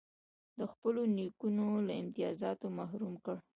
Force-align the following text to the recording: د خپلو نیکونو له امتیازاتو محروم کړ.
د 0.59 0.59
خپلو 0.71 1.01
نیکونو 1.17 1.67
له 1.87 1.93
امتیازاتو 2.01 2.65
محروم 2.77 3.15
کړ. 3.25 3.37